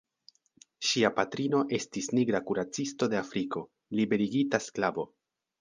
Ŝia 0.91 1.11
patrino 1.19 1.59
estis 1.79 2.09
nigra 2.19 2.41
kuracisto 2.49 3.11
de 3.15 3.21
Afriko, 3.23 3.65
liberigita 4.01 4.65
sklavo. 4.71 5.11